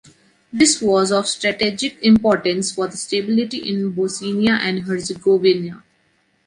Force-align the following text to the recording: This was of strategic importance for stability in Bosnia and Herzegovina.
This 0.51 0.81
was 0.81 1.11
of 1.11 1.27
strategic 1.27 2.01
importance 2.01 2.71
for 2.71 2.89
stability 2.89 3.59
in 3.69 3.91
Bosnia 3.91 4.53
and 4.53 4.79
Herzegovina. 4.85 5.83